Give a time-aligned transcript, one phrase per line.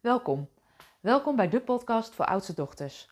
[0.00, 0.48] Welkom.
[1.00, 3.08] Welkom bij de podcast voor oudste dochters.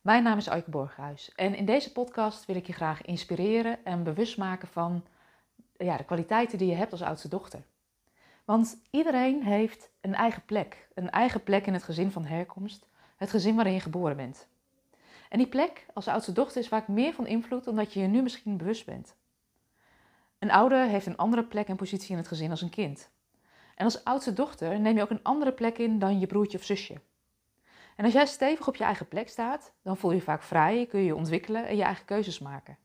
[0.00, 4.02] Mijn naam is Aike Borghuis en in deze podcast wil ik je graag inspireren en
[4.02, 5.04] bewust maken van
[5.76, 7.62] ja, de kwaliteiten die je hebt als oudste dochter.
[8.44, 13.30] Want iedereen heeft een eigen plek, een eigen plek in het gezin van herkomst, het
[13.30, 14.48] gezin waarin je geboren bent.
[15.28, 18.06] En die plek als oudste dochter is vaak meer van invloed dan dat je je
[18.06, 19.16] nu misschien bewust bent.
[20.38, 23.10] Een ouder heeft een andere plek en positie in het gezin als een kind.
[23.74, 26.64] En als oudste dochter neem je ook een andere plek in dan je broertje of
[26.64, 27.00] zusje.
[27.96, 31.00] En als jij stevig op je eigen plek staat, dan voel je vaak vrij, kun
[31.00, 32.78] je je ontwikkelen en je eigen keuzes maken.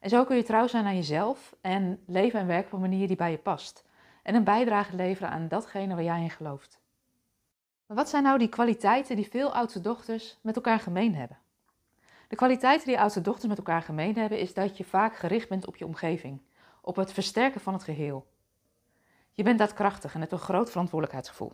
[0.00, 3.06] En zo kun je trouw zijn aan jezelf en leven en werken op een manier
[3.06, 3.84] die bij je past.
[4.22, 6.80] En een bijdrage leveren aan datgene waar jij in gelooft.
[7.86, 11.38] Maar wat zijn nou die kwaliteiten die veel oudste dochters met elkaar gemeen hebben?
[12.28, 15.66] De kwaliteiten die oudste dochters met elkaar gemeen hebben, is dat je vaak gericht bent
[15.66, 16.40] op je omgeving,
[16.80, 18.26] op het versterken van het geheel.
[19.32, 21.52] Je bent daadkrachtig en hebt een groot verantwoordelijkheidsgevoel.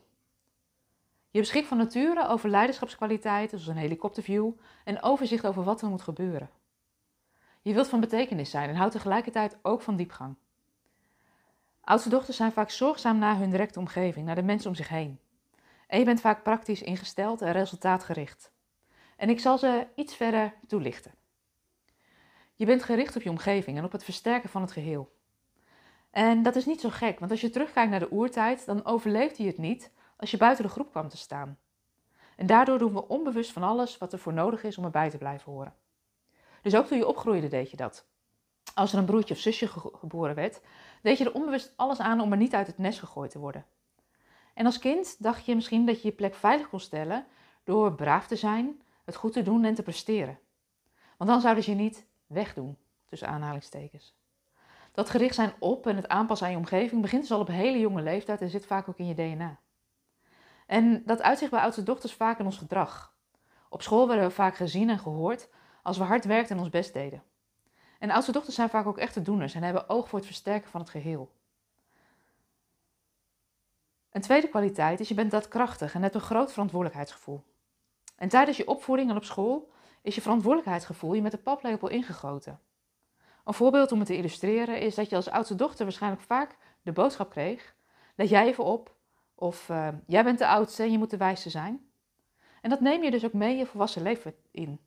[1.31, 4.51] Je beschikt van nature over leiderschapskwaliteiten, zoals een helikopterview
[4.85, 6.51] en overzicht over wat er moet gebeuren.
[7.63, 10.37] Je wilt van betekenis zijn en houdt tegelijkertijd ook van diepgang.
[11.81, 15.21] Oudste dochters zijn vaak zorgzaam naar hun directe omgeving, naar de mensen om zich heen.
[15.87, 18.53] En je bent vaak praktisch ingesteld en resultaatgericht.
[19.17, 21.15] En ik zal ze iets verder toelichten.
[22.55, 25.17] Je bent gericht op je omgeving en op het versterken van het geheel.
[26.11, 29.43] En dat is niet zo gek, want als je terugkijkt naar de oertijd, dan overleefde
[29.43, 31.59] je het niet als je buiten de groep kwam te staan.
[32.37, 35.19] En daardoor doen we onbewust van alles wat er voor nodig is om erbij te
[35.19, 35.75] blijven horen.
[36.63, 38.07] Dus ook toen je opgroeide deed je dat.
[38.75, 40.61] Als er een broertje of zusje geboren werd,
[41.03, 43.67] deed je er onbewust alles aan om er niet uit het nest gegooid te worden.
[44.55, 47.27] En als kind dacht je misschien dat je je plek veilig kon stellen
[47.65, 50.39] door braaf te zijn, het goed te doen en te presteren.
[51.17, 54.17] Want dan zouden ze je niet wegdoen, tussen aanhalingstekens.
[54.99, 57.79] Dat gericht zijn op en het aanpassen aan je omgeving begint dus al op hele
[57.79, 59.59] jonge leeftijd en zit vaak ook in je DNA.
[60.67, 63.15] En dat uitzicht bij oudste dochters vaak in ons gedrag.
[63.69, 65.49] Op school werden we vaak gezien en gehoord
[65.83, 67.23] als we hard werkten en ons best deden.
[67.99, 70.81] En oudste dochters zijn vaak ook echte doeners en hebben oog voor het versterken van
[70.81, 71.33] het geheel.
[74.11, 77.43] Een tweede kwaliteit is je bent daadkrachtig en hebt een groot verantwoordelijkheidsgevoel.
[78.17, 79.71] En tijdens je opvoeding en op school
[80.03, 82.61] is je verantwoordelijkheidsgevoel je met de paplepel ingegoten.
[83.49, 86.93] Een voorbeeld om het te illustreren is dat je als oudste dochter waarschijnlijk vaak de
[86.93, 87.75] boodschap kreeg:
[88.15, 88.95] let jij even op,
[89.35, 91.89] of uh, jij bent de oudste en je moet de wijste zijn.
[92.63, 94.81] En dat neem je dus ook mee je volwassen leven in.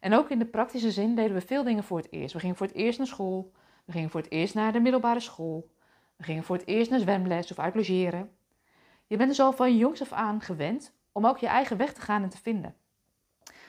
[0.00, 2.34] En ook in de praktische zin deden we veel dingen voor het eerst.
[2.34, 3.52] We gingen voor het eerst naar school,
[3.84, 5.70] we gingen voor het eerst naar de middelbare school,
[6.16, 8.36] we gingen voor het eerst naar zwemles of uit logeren.
[9.06, 12.00] Je bent dus al van jongs af aan gewend om ook je eigen weg te
[12.00, 12.76] gaan en te vinden.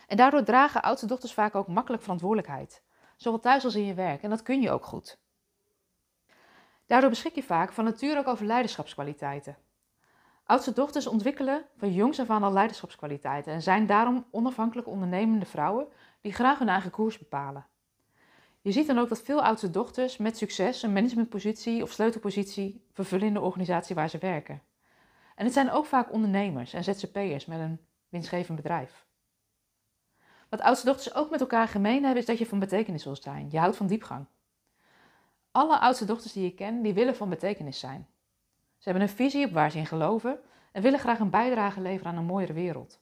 [0.08, 2.84] En daardoor dragen oudste dochters vaak ook makkelijk verantwoordelijkheid
[3.18, 4.24] zowel thuis als in je werk.
[4.24, 5.22] En dat kun je ook goed.
[6.86, 9.58] Daardoor beschik je vaak van nature ook over leiderschapskwaliteiten.
[10.46, 15.88] Oudste dochters ontwikkelen van jongs af aan al leiderschapskwaliteiten en zijn daarom onafhankelijk ondernemende vrouwen
[16.22, 17.68] die graag hun eigen koers bepalen.
[18.62, 23.28] Je ziet dan ook dat veel oudste dochters met succes een managementpositie of sleutelpositie vervullen
[23.28, 24.62] in de organisatie waar ze werken.
[25.36, 29.06] En het zijn ook vaak ondernemers en ZZP'ers met een winstgevend bedrijf.
[30.54, 33.48] Wat oudste dochters ook met elkaar gemeen hebben, is dat je van betekenis wil zijn.
[33.52, 34.26] Je houdt van diepgang.
[35.52, 38.08] Alle oudste dochters die je ken, die willen van betekenis zijn.
[38.78, 40.40] Ze hebben een visie op waar ze in geloven
[40.72, 43.00] en willen graag een bijdrage leveren aan een mooiere wereld.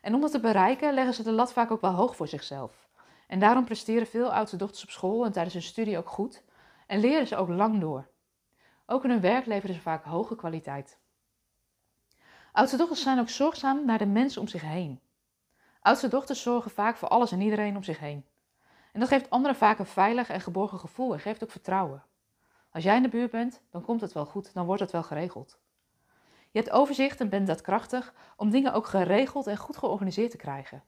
[0.00, 2.88] En om dat te bereiken, leggen ze de lat vaak ook wel hoog voor zichzelf.
[3.26, 6.44] En daarom presteren veel oudste dochters op school en tijdens hun studie ook goed
[6.86, 8.08] en leren ze ook lang door.
[8.86, 10.98] Ook in hun werk leveren ze vaak hoge kwaliteit.
[12.52, 15.00] Oudste dochters zijn ook zorgzaam naar de mensen om zich heen.
[15.86, 18.26] Oudste dochters zorgen vaak voor alles en iedereen om zich heen.
[18.92, 22.04] En dat geeft anderen vaak een veilig en geborgen gevoel en geeft ook vertrouwen.
[22.70, 25.02] Als jij in de buurt bent, dan komt het wel goed, dan wordt het wel
[25.02, 25.58] geregeld.
[26.50, 30.84] Je hebt overzicht en bent daadkrachtig om dingen ook geregeld en goed georganiseerd te krijgen.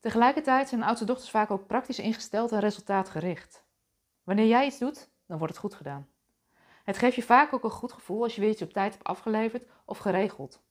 [0.00, 3.64] Tegelijkertijd zijn oudste dochters vaak ook praktisch ingesteld en resultaatgericht.
[4.24, 6.08] Wanneer jij iets doet, dan wordt het goed gedaan.
[6.84, 9.04] Het geeft je vaak ook een goed gevoel als je weer iets op tijd hebt
[9.04, 10.62] afgeleverd of geregeld.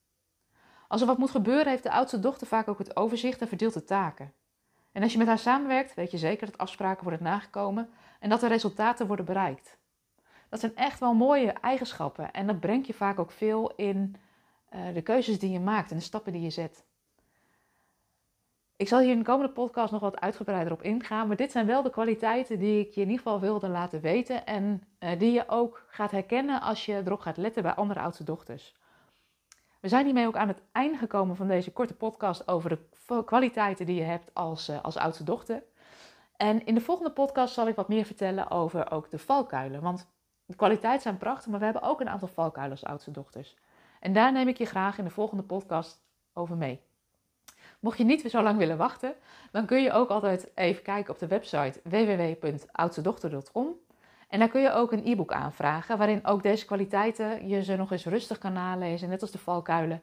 [0.92, 3.74] Als er wat moet gebeuren, heeft de oudste dochter vaak ook het overzicht en verdeelt
[3.74, 4.32] de taken.
[4.92, 7.90] En als je met haar samenwerkt, weet je zeker dat afspraken worden nagekomen
[8.20, 9.78] en dat er resultaten worden bereikt.
[10.48, 14.16] Dat zijn echt wel mooie eigenschappen en dat brengt je vaak ook veel in
[14.74, 16.84] uh, de keuzes die je maakt en de stappen die je zet.
[18.76, 21.66] Ik zal hier in de komende podcast nog wat uitgebreider op ingaan, maar dit zijn
[21.66, 25.32] wel de kwaliteiten die ik je in ieder geval wilde laten weten en uh, die
[25.32, 28.74] je ook gaat herkennen als je erop gaat letten bij andere oudste dochters.
[29.82, 32.78] We zijn hiermee ook aan het einde gekomen van deze korte podcast over de
[33.24, 35.62] kwaliteiten die je hebt als, uh, als oudste dochter.
[36.36, 39.82] En in de volgende podcast zal ik wat meer vertellen over ook de valkuilen.
[39.82, 40.08] Want
[40.44, 43.56] de kwaliteiten zijn prachtig, maar we hebben ook een aantal valkuilen als oudste dochters.
[44.00, 46.02] En daar neem ik je graag in de volgende podcast
[46.32, 46.80] over mee.
[47.80, 49.14] Mocht je niet zo lang willen wachten,
[49.52, 53.76] dan kun je ook altijd even kijken op de website www.oudstedochter.com.
[54.32, 57.92] En daar kun je ook een e-book aanvragen, waarin ook deze kwaliteiten je ze nog
[57.92, 60.02] eens rustig kan nalezen, net als de valkuilen.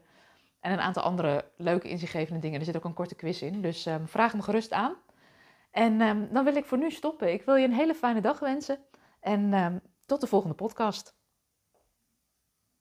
[0.60, 2.58] En een aantal andere leuke inzichtgevende dingen.
[2.58, 4.94] Er zit ook een korte quiz in, dus um, vraag me gerust aan.
[5.70, 7.32] En um, dan wil ik voor nu stoppen.
[7.32, 8.78] Ik wil je een hele fijne dag wensen
[9.20, 11.19] en um, tot de volgende podcast.